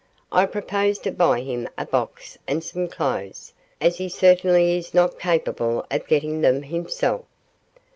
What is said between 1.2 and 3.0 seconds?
him a box and some